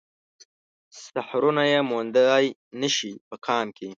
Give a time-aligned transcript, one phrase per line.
[1.03, 2.45] سحرونه يې موندای
[2.79, 3.89] نه شي په قام کې